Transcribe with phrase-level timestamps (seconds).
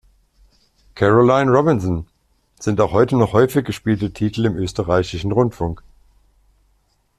[0.95, 2.07] Caroline Robinson"
[2.59, 5.83] sind auch heute noch häufig gespielte Titel im österreichischen Rundfunk.